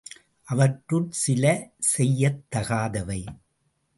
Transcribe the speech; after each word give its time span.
அவற்றுள் 0.47 1.05
சில..... 1.11 1.43
செய்யத் 1.91 2.41
தகாதவை 2.55 3.21